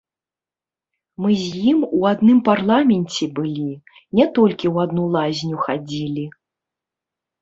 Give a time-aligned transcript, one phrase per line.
[1.25, 3.69] Мы з ім у адным парламенце былі,
[4.21, 6.25] не толькі ў адну лазню хадзілі.